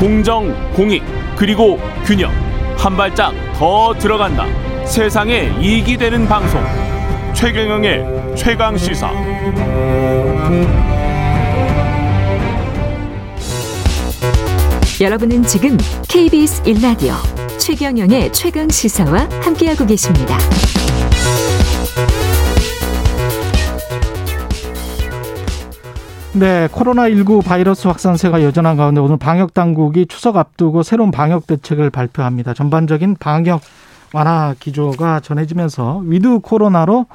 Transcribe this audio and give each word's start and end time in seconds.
공정, 0.00 0.50
공익, 0.72 1.02
그리고 1.36 1.78
균형. 2.06 2.32
한 2.78 2.96
발짝 2.96 3.34
더 3.58 3.92
들어간다. 3.98 4.46
세상에 4.86 5.52
이익이 5.60 5.98
되는 5.98 6.26
방송. 6.26 6.58
최경영의 7.34 8.34
최강 8.34 8.78
시사. 8.78 9.12
여러분은 15.02 15.42
지금 15.42 15.76
KBS 16.08 16.62
1라디오 16.62 17.14
최경영의 17.58 18.32
최강 18.32 18.70
시사와 18.70 19.28
함께하고 19.42 19.84
계십니다. 19.84 20.38
네, 26.32 26.68
코로나19 26.68 27.44
바이러스 27.44 27.88
확산세가 27.88 28.44
여전한 28.44 28.76
가운데 28.76 29.00
오늘 29.00 29.16
방역 29.16 29.52
당국이 29.52 30.06
추석 30.06 30.36
앞두고 30.36 30.84
새로운 30.84 31.10
방역 31.10 31.48
대책을 31.48 31.90
발표합니다. 31.90 32.54
전반적인 32.54 33.16
방역 33.18 33.60
완화 34.14 34.54
기조가 34.60 35.20
전해지면서 35.20 36.02
위드 36.04 36.38
코로나로 36.38 37.06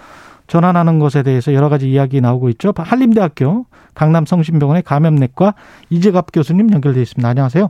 전환하는 0.48 1.00
것에 1.00 1.23
대해서 1.23 1.54
여러 1.54 1.70
가지 1.70 1.90
이야기 1.90 2.20
나오고 2.20 2.50
있죠. 2.50 2.73
한림대학교 2.76 3.66
강남성심병원의 3.94 4.84
감염내과 4.84 5.54
이재갑 5.90 6.28
교수님 6.34 6.73
연결돼 6.73 7.02
있습니다. 7.02 7.28
안녕하세요. 7.28 7.70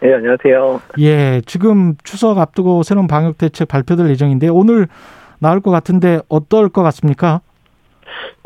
네, 0.00 0.14
안녕하세요. 0.14 0.80
예, 1.00 1.42
지금 1.44 1.96
추석 2.04 2.38
앞두고 2.38 2.84
새로운 2.84 3.08
방역 3.08 3.36
대책 3.36 3.66
발표될 3.66 4.08
예정인데 4.10 4.46
오늘 4.46 4.86
나올 5.40 5.60
것 5.60 5.72
같은데 5.72 6.20
어떨 6.28 6.68
것 6.68 6.84
같습니까? 6.84 7.40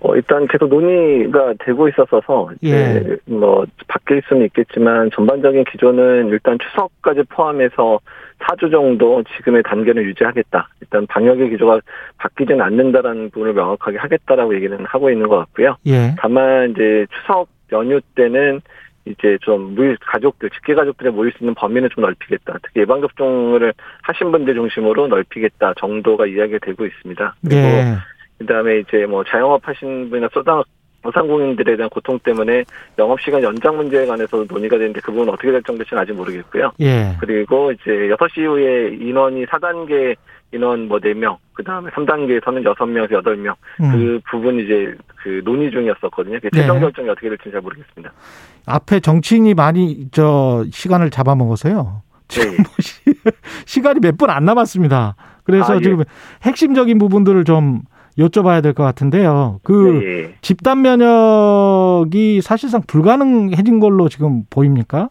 어, 0.02 0.14
일단 0.14 0.46
계속 0.46 0.68
논의가 0.68 1.54
되고 1.58 1.88
있었어서 1.88 2.50
이제 2.60 3.02
예. 3.04 3.32
뭐 3.32 3.64
바뀔 3.88 4.22
수는 4.28 4.46
있겠지만 4.46 5.10
전반적인 5.14 5.64
기조는 5.64 6.28
일단 6.28 6.58
추석까지 6.58 7.22
포함해서 7.28 7.98
4주 8.38 8.70
정도 8.70 9.22
지금의 9.36 9.62
단계를 9.64 10.04
유지하겠다. 10.04 10.68
일단 10.80 11.06
방역의 11.06 11.50
기조가 11.50 11.80
바뀌지는 12.18 12.60
않는다라는 12.60 13.30
부분을 13.30 13.54
명확하게 13.54 13.98
하겠다라고 13.98 14.54
얘기는 14.54 14.78
하고 14.86 15.10
있는 15.10 15.28
것 15.28 15.38
같고요. 15.38 15.76
예. 15.86 16.14
다만 16.18 16.70
이제 16.70 17.06
추석 17.10 17.48
연휴 17.72 18.00
때는 18.14 18.60
이제 19.04 19.38
좀물 19.42 19.96
가족들 20.00 20.50
직계 20.50 20.74
가족들이 20.74 21.10
모일 21.10 21.32
수 21.32 21.38
있는 21.40 21.54
범위는 21.54 21.88
좀 21.94 22.02
넓히겠다. 22.02 22.58
특히 22.62 22.82
예방 22.82 23.00
접종을 23.00 23.72
하신 24.02 24.30
분들 24.32 24.54
중심으로 24.54 25.08
넓히겠다 25.08 25.74
정도가 25.78 26.26
이야기가 26.26 26.58
되고 26.62 26.84
있습니다. 26.84 27.34
그리고 27.42 27.56
예. 27.56 27.96
그다음에 28.38 28.80
이제 28.80 29.06
뭐 29.06 29.24
자영업 29.24 29.66
하신 29.66 30.10
분이나 30.10 30.28
소상 30.32 30.62
소상공인들에 31.02 31.76
대한 31.76 31.88
고통 31.90 32.18
때문에 32.18 32.64
영업 32.98 33.20
시간 33.20 33.40
연장 33.42 33.76
문제에 33.76 34.04
관해서도 34.04 34.46
논의가 34.52 34.76
되는데 34.78 35.00
그 35.00 35.12
부분은 35.12 35.32
어떻게 35.32 35.52
결정될지는 35.52 36.02
아직 36.02 36.12
모르겠고요. 36.12 36.72
예. 36.80 37.16
그리고 37.20 37.70
이제 37.70 37.84
6시 38.18 38.38
이후에 38.38 38.88
인원이 39.00 39.46
4단계 39.46 40.16
인원 40.50 40.88
뭐 40.88 40.98
4명, 40.98 41.36
그 41.52 41.62
다음에 41.62 41.88
3단계에서는 41.90 42.64
6명에서 42.74 43.22
8명. 43.22 43.54
음. 43.80 43.92
그 43.92 44.20
부분 44.30 44.58
이제 44.58 44.92
그 45.22 45.40
논의 45.44 45.70
중이었었거든요. 45.70 46.38
그 46.42 46.48
최종 46.52 46.76
네. 46.76 46.80
결정이 46.80 47.08
어떻게 47.10 47.28
될지는 47.28 47.52
잘 47.52 47.60
모르겠습니다. 47.60 48.12
앞에 48.66 48.98
정치인이 49.00 49.54
많이 49.54 50.08
저 50.10 50.64
시간을 50.72 51.10
잡아먹어서요. 51.10 52.02
지금 52.28 52.50
네. 52.50 52.56
뭐 52.62 52.72
시간이 53.66 54.00
몇 54.00 54.16
분 54.16 54.30
안 54.30 54.44
남았습니다. 54.44 55.14
그래서 55.44 55.74
아, 55.74 55.76
예. 55.76 55.80
지금 55.80 56.02
핵심적인 56.42 56.98
부분들을 56.98 57.44
좀 57.44 57.82
여쭤봐야 58.18 58.62
될 58.62 58.74
것 58.74 58.82
같은데요. 58.84 59.60
그 59.62 60.00
네. 60.02 60.34
집단 60.42 60.82
면역이 60.82 62.40
사실상 62.42 62.82
불가능해진 62.86 63.80
걸로 63.80 64.08
지금 64.08 64.44
보입니까? 64.50 65.08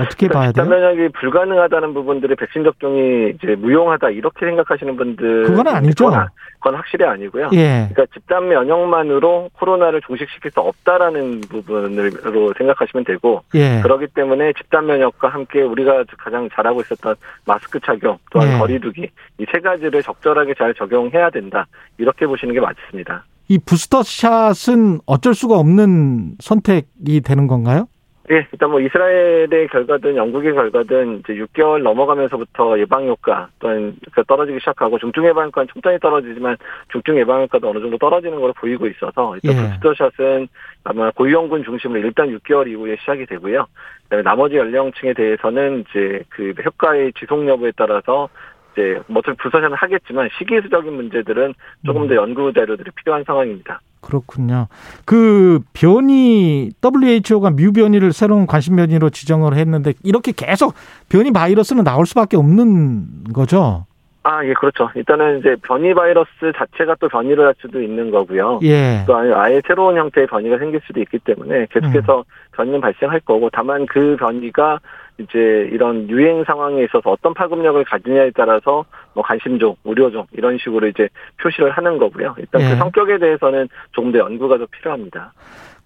어떻게 0.00 0.28
그러니까 0.28 0.38
봐야 0.38 0.52
돼요? 0.52 0.64
집단 0.64 0.68
면역이 0.80 1.12
불가능하다는 1.20 1.94
부분들이 1.94 2.34
백신 2.36 2.64
접종이 2.64 3.30
이제 3.30 3.54
무용하다 3.56 4.10
이렇게 4.10 4.46
생각하시는 4.46 4.96
분들 4.96 5.44
그건 5.44 5.68
아니죠. 5.68 6.06
그건, 6.06 6.26
그건 6.58 6.74
확실히 6.76 7.04
아니고요. 7.04 7.50
예. 7.52 7.88
그러니까 7.92 8.06
집단 8.14 8.48
면역만으로 8.48 9.50
코로나를 9.54 10.00
종식시킬 10.02 10.50
수 10.50 10.60
없다라는 10.60 11.40
부분으로 11.42 12.52
생각하시면 12.56 13.04
되고 13.04 13.42
예. 13.54 13.80
그렇기 13.82 14.08
때문에 14.14 14.52
집단 14.54 14.86
면역과 14.86 15.28
함께 15.28 15.62
우리가 15.62 16.04
가장 16.18 16.48
잘하고 16.54 16.80
있었던 16.82 17.14
마스크 17.46 17.78
착용 17.80 18.18
또한 18.30 18.54
예. 18.54 18.58
거리두기 18.58 19.02
이 19.38 19.44
세 19.50 19.60
가지를 19.60 20.02
적절하게 20.02 20.52
잘 20.58 20.74
적용해야 20.74 21.30
된다 21.30 21.66
이렇게 21.96 22.26
보시는 22.26 22.52
게 22.54 22.60
맞습니다. 22.60 23.24
이 23.48 23.58
부스터 23.58 24.02
샷은 24.02 25.00
어쩔 25.06 25.32
수가 25.34 25.54
없는 25.58 26.32
선택이 26.40 27.22
되는 27.22 27.46
건가요? 27.46 27.88
예, 28.30 28.46
일단 28.52 28.70
뭐 28.70 28.80
이스라엘의 28.80 29.68
결과든 29.70 30.16
영국의 30.16 30.52
결과든 30.52 31.20
이제 31.20 31.34
6개월 31.34 31.82
넘어가면서부터 31.82 32.78
예방 32.78 33.06
효과 33.06 33.48
또는 33.58 33.96
그 34.12 34.22
떨어지기 34.24 34.58
시작하고 34.58 34.98
중증 34.98 35.24
예방 35.26 35.46
효과는 35.46 35.68
천천히 35.72 35.98
떨어지지만 35.98 36.56
중증 36.92 37.16
예방 37.18 37.42
효과도 37.42 37.70
어느 37.70 37.80
정도 37.80 37.96
떨어지는 37.96 38.38
걸로 38.38 38.52
보이고 38.52 38.86
있어서 38.86 39.34
일단 39.36 39.64
예. 39.64 39.70
부스터샷은 39.70 40.48
아마 40.84 41.10
고위험군 41.12 41.64
중심으로 41.64 42.00
일단 42.00 42.28
6개월 42.28 42.68
이후에 42.68 42.96
시작이 42.96 43.24
되고요. 43.24 43.66
그다음에 44.04 44.22
나머지 44.22 44.56
연령층에 44.56 45.14
대해서는 45.14 45.84
이제 45.88 46.22
그 46.28 46.52
효과의 46.62 47.14
지속 47.14 47.46
여부에 47.48 47.72
따라서 47.76 48.28
이제 48.72 49.00
뭐좀 49.06 49.36
부서샷을 49.36 49.74
하겠지만 49.74 50.28
시기수적인 50.38 50.92
문제들은 50.92 51.54
조금 51.86 52.06
더 52.08 52.14
음. 52.14 52.16
연구 52.16 52.52
자료들이 52.52 52.90
필요한 52.94 53.24
상황입니다. 53.24 53.80
그렇군요. 54.00 54.68
그 55.04 55.60
변이 55.72 56.70
WHO가 56.82 57.50
뮤 57.50 57.72
변이를 57.72 58.12
새로운 58.12 58.46
관심 58.46 58.76
변이로 58.76 59.10
지정을 59.10 59.54
했는데 59.54 59.94
이렇게 60.02 60.32
계속 60.32 60.74
변이 61.08 61.32
바이러스는 61.32 61.84
나올 61.84 62.06
수밖에 62.06 62.36
없는 62.36 63.24
거죠. 63.32 63.86
아, 64.24 64.44
예, 64.44 64.52
그렇죠. 64.52 64.90
일단은 64.94 65.38
이제 65.38 65.56
변이 65.62 65.94
바이러스 65.94 66.28
자체가 66.54 66.96
또 67.00 67.08
변이를 67.08 67.46
할 67.46 67.54
수도 67.60 67.80
있는 67.80 68.10
거고요. 68.10 68.60
예. 68.62 69.04
또 69.06 69.16
아예 69.16 69.62
새로운 69.66 69.96
형태의 69.96 70.26
변이가 70.26 70.58
생길 70.58 70.80
수도 70.86 71.00
있기 71.00 71.18
때문에 71.20 71.66
계속해서 71.70 72.18
음. 72.18 72.24
변이는 72.52 72.80
발생할 72.80 73.20
거고 73.20 73.48
다만 73.50 73.86
그 73.86 74.16
변이가 74.18 74.80
이제 75.18 75.68
이런 75.72 76.08
유행 76.08 76.44
상황에 76.44 76.84
있어서 76.84 77.10
어떤 77.10 77.34
파급력을 77.34 77.82
가지냐에 77.84 78.30
따라서 78.36 78.84
뭐 79.14 79.24
관심종, 79.24 79.74
우려종 79.82 80.26
이런 80.32 80.58
식으로 80.58 80.86
이제 80.86 81.08
표시를 81.42 81.70
하는 81.72 81.98
거고요. 81.98 82.36
일단 82.38 82.60
그 82.60 82.66
예. 82.66 82.70
그 82.70 82.76
성격에 82.76 83.18
대해서는 83.18 83.68
조금 83.92 84.12
더 84.12 84.18
연구가 84.18 84.58
더 84.58 84.66
필요합니다. 84.66 85.32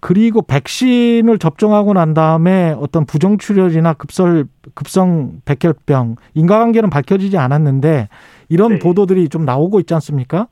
그리고 0.00 0.42
백신을 0.42 1.38
접종하고 1.38 1.92
난 1.92 2.12
다음에 2.12 2.74
어떤 2.78 3.06
부정출혈이나 3.06 3.94
급설 3.94 4.44
급성 4.74 5.40
백혈병 5.44 6.16
인과관계는 6.34 6.90
밝혀지지 6.90 7.38
않았는데 7.38 8.08
이런 8.48 8.72
네. 8.72 8.78
보도들이 8.80 9.28
좀 9.28 9.44
나오고 9.44 9.80
있지 9.80 9.94
않습니까? 9.94 10.48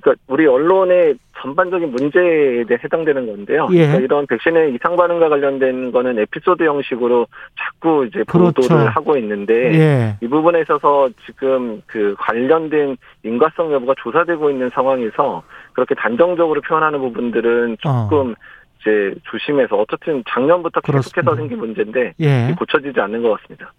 그러니까 0.00 0.22
우리 0.26 0.46
언론의 0.46 1.16
전반적인 1.40 1.90
문제에 1.90 2.64
대해 2.64 2.78
해당되는 2.82 3.26
건데요. 3.26 3.68
예. 3.72 3.86
그러니까 3.86 3.98
이런 4.00 4.26
백신의 4.26 4.74
이상 4.74 4.96
반응과 4.96 5.28
관련된 5.28 5.92
거는 5.92 6.18
에피소드 6.18 6.62
형식으로 6.62 7.26
자꾸 7.58 8.06
이제 8.06 8.24
보도를 8.24 8.52
그렇죠. 8.52 8.88
하고 8.90 9.16
있는데 9.16 9.54
예. 9.74 10.16
이 10.20 10.28
부분에 10.28 10.60
있어서 10.62 11.08
지금 11.26 11.82
그 11.86 12.14
관련된 12.18 12.96
인과성 13.22 13.72
여부가 13.72 13.94
조사되고 14.02 14.50
있는 14.50 14.70
상황에서 14.70 15.42
그렇게 15.72 15.94
단정적으로 15.94 16.60
표현하는 16.60 16.98
부분들은 17.00 17.76
조금 17.80 18.32
어. 18.32 18.34
이제 18.80 19.14
조심해서 19.24 19.76
어쨌든 19.76 20.22
작년부터 20.28 20.80
계속해서 20.80 21.36
생긴 21.36 21.58
문제인데 21.58 22.14
예. 22.20 22.54
고쳐지지 22.58 23.00
않는 23.00 23.22
것 23.22 23.40
같습니다. 23.40 23.72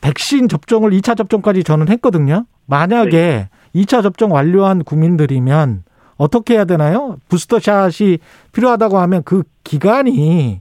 백신 0.00 0.48
접종을 0.48 0.90
2차 0.90 1.16
접종까지 1.16 1.64
저는 1.64 1.88
했거든요. 1.88 2.46
만약에 2.66 3.10
네. 3.10 3.48
2차 3.74 4.02
접종 4.02 4.32
완료한 4.32 4.84
국민들이면 4.84 5.84
어떻게 6.16 6.54
해야 6.54 6.64
되나요? 6.64 7.16
부스터샷이 7.28 8.18
필요하다고 8.52 8.98
하면 8.98 9.22
그 9.24 9.42
기간이 9.64 10.60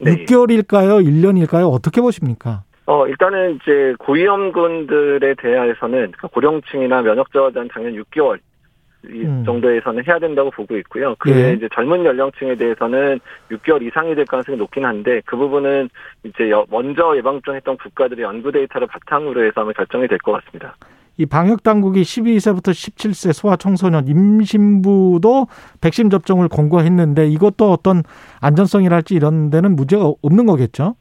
네. 0.00 0.24
6개월일까요? 0.24 1.04
1년일까요? 1.04 1.70
어떻게 1.72 2.00
보십니까? 2.00 2.62
어, 2.86 3.06
일단은 3.08 3.56
이제 3.56 3.94
고위험군들에 3.98 5.34
대해서는 5.34 5.98
그러니까 6.12 6.28
고령층이나 6.28 7.02
면역 7.02 7.32
저하자는 7.32 7.68
당연히 7.68 7.98
6개월 8.00 8.38
음. 9.08 9.44
정도에서는 9.44 10.04
해야 10.06 10.18
된다고 10.18 10.50
보고 10.50 10.76
있고요. 10.78 11.14
그 11.18 11.30
예. 11.30 11.52
이제 11.52 11.68
젊은 11.72 12.04
연령층에 12.04 12.56
대해서는 12.56 13.20
6개월 13.50 13.82
이상이 13.86 14.14
될 14.14 14.24
가능성이 14.24 14.58
높긴 14.58 14.84
한데 14.84 15.20
그 15.26 15.36
부분은 15.36 15.88
이제 16.24 16.50
먼저 16.70 17.16
예방접종했던 17.16 17.76
국가들의 17.78 18.24
연구 18.24 18.50
데이터를 18.52 18.88
바탕으로 18.88 19.44
해서 19.44 19.60
아마 19.60 19.72
결정이 19.72 20.08
될 20.08 20.18
것 20.18 20.32
같습니다. 20.32 20.76
이 21.18 21.26
방역 21.26 21.62
당국이 21.62 22.02
12세부터 22.02 22.70
17세 22.70 23.32
소아 23.32 23.56
청소년 23.56 24.06
임신부도 24.06 25.46
백신 25.80 26.10
접종을 26.10 26.48
권고했는데 26.48 27.26
이것도 27.28 27.70
어떤 27.70 28.02
안전성이랄지 28.40 29.14
이런 29.14 29.50
데는 29.50 29.76
문제가 29.76 30.12
없는 30.22 30.46
거겠죠? 30.46 30.94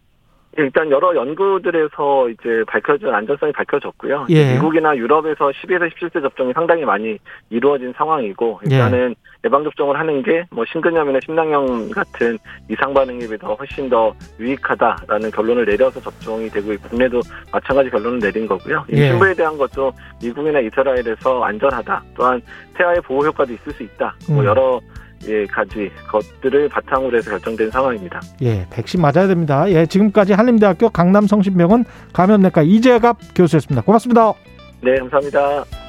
일단 0.58 0.90
여러 0.90 1.14
연구들에서 1.14 2.30
이제 2.30 2.64
밝혀진 2.68 3.10
안전성이 3.10 3.52
밝혀졌고요. 3.52 4.28
예. 4.30 4.54
미국이나 4.54 4.96
유럽에서 4.96 5.50
12에서 5.50 5.92
17세 5.92 6.22
접종이 6.22 6.54
상당히 6.54 6.86
많이 6.86 7.18
이루어진 7.50 7.94
상황이고 7.98 8.62
일단은 8.64 9.10
예. 9.10 9.25
예방 9.46 9.64
접종을 9.64 9.98
하는 9.98 10.24
게뭐 10.24 10.66
신근염이나 10.72 11.20
심낭염 11.24 11.92
같은 11.92 12.38
이상 12.68 12.94
반응에 12.94 13.20
비해 13.20 13.38
더 13.38 13.54
훨씬 13.54 13.88
더 13.88 14.14
유익하다라는 14.40 15.32
결론을 15.32 15.66
내려서 15.66 16.00
접종이 16.02 16.50
되고 16.50 16.76
국내도 16.90 17.22
마찬가지 17.52 17.90
결론을 17.92 18.20
내린 18.20 18.48
거고요. 18.48 18.84
예. 18.92 18.98
임신부에 18.98 19.36
대한 19.36 19.56
것도 19.58 19.94
미국이나 20.22 20.60
이스라엘에서 20.60 21.44
안전하다. 21.44 22.04
또한 22.16 22.42
태아의 22.76 23.02
보호 23.02 23.24
효과도 23.26 23.54
있을 23.54 23.72
수 23.72 23.84
있다. 23.84 24.16
뭐 24.28 24.42
음. 24.42 24.46
여러 24.46 24.82
예, 25.28 25.46
가지 25.46 25.90
것들을 26.08 26.70
바탕으로 26.70 27.18
해서 27.18 27.32
결정된 27.32 27.72
상황입니다. 27.72 28.22
예, 28.42 28.66
백신 28.72 29.02
맞아야 29.02 29.28
됩니다. 29.28 29.70
예, 29.70 29.86
지금까지 29.86 30.34
한림대학교 30.34 30.90
강남성심병원 30.90 31.86
감염내과 32.14 32.64
이재갑 32.64 33.18
교수였습니다. 33.36 33.82
고맙습니다. 33.84 34.34
네, 34.82 34.96
감사합니다. 34.98 35.85